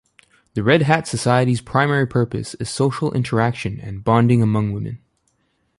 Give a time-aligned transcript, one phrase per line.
[0.55, 4.97] The Red Hat Society's primary purpose is social interaction and bonding among women.